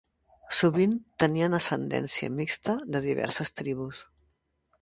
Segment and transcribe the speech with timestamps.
[0.59, 4.05] Sovint tenien ascendència mixta de diverses tribus.